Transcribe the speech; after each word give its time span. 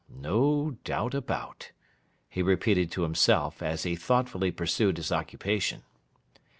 No 0.19 0.77
doubt 0.83 1.13
a—bout,' 1.13 1.71
he 2.27 2.41
repeated 2.41 2.89
to 2.93 3.03
himself, 3.03 3.61
as 3.61 3.83
he 3.83 3.95
thoughtfully 3.95 4.49
pursued 4.49 4.97
his 4.97 5.11
occupation. 5.11 5.83